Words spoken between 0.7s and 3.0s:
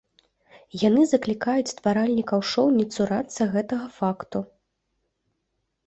Яны заклікаюць стваральнікаў шоў не